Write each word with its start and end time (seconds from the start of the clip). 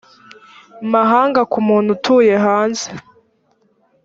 mahanga 0.93 1.41
ku 1.51 1.57
muntu 1.67 1.89
utuye 1.95 2.33
hanze 2.45 2.85